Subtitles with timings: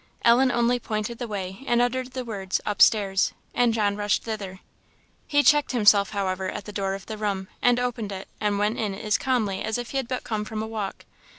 [0.23, 4.59] Ellen only pointed the way and uttered the words, "upstairs," and John rushed thither.
[5.27, 8.79] He checked himself, however, at the door of the room, and opened it, and went
[8.79, 11.05] in as calmly as if he had but come from a walk.